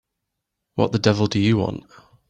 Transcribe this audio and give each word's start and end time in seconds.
What 0.73 0.93
the 0.93 0.97
devil 0.97 1.27
do 1.27 1.39
you 1.39 1.57
want? 1.57 1.83